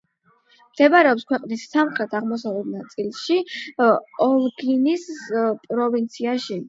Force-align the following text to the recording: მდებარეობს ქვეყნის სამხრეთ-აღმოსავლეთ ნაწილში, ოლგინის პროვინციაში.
მდებარეობს 0.75 1.25
ქვეყნის 1.31 1.65
სამხრეთ-აღმოსავლეთ 1.75 2.71
ნაწილში, 2.77 3.37
ოლგინის 4.29 5.05
პროვინციაში. 5.67 6.59